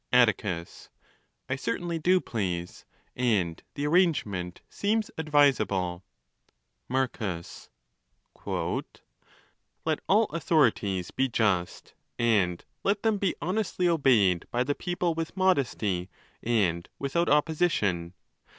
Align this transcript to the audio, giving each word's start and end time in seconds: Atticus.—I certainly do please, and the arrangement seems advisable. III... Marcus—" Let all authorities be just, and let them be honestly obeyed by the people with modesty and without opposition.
Atticus.—I 0.11 1.55
certainly 1.55 1.99
do 1.99 2.19
please, 2.19 2.85
and 3.15 3.61
the 3.75 3.85
arrangement 3.85 4.61
seems 4.67 5.11
advisable. 5.15 6.01
III... 6.01 6.53
Marcus—" 6.89 7.69
Let 8.47 8.89
all 10.09 10.23
authorities 10.31 11.11
be 11.11 11.27
just, 11.27 11.93
and 12.17 12.65
let 12.83 13.03
them 13.03 13.19
be 13.19 13.35
honestly 13.43 13.87
obeyed 13.87 14.47
by 14.49 14.63
the 14.63 14.73
people 14.73 15.13
with 15.13 15.37
modesty 15.37 16.09
and 16.41 16.89
without 16.97 17.29
opposition. 17.29 18.15